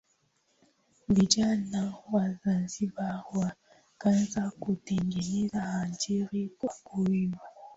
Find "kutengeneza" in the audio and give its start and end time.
4.59-5.59